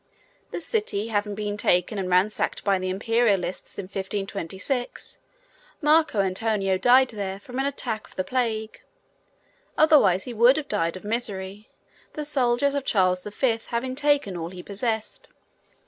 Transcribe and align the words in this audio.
The 0.49 0.61
city 0.61 1.09
having 1.09 1.35
been 1.35 1.57
taken 1.57 1.99
and 1.99 2.09
ransacked 2.09 2.63
by 2.63 2.79
the 2.79 2.89
Imperialists 2.89 3.77
in 3.77 3.83
1526, 3.83 5.19
Marco 5.79 6.21
Antonio 6.21 6.75
died 6.79 7.09
there 7.09 7.39
from 7.39 7.59
an 7.59 7.67
attack 7.67 8.07
of 8.07 8.15
the 8.15 8.23
plague; 8.23 8.81
otherwise 9.77 10.23
he 10.23 10.33
would 10.33 10.57
have 10.57 10.67
died 10.67 10.97
of 10.97 11.03
misery, 11.03 11.69
the 12.13 12.25
soldiers 12.25 12.73
of 12.73 12.83
Charles 12.83 13.23
V. 13.25 13.59
having 13.67 13.93
taken 13.93 14.35
all 14.35 14.49
he 14.49 14.63
possessed. 14.63 15.29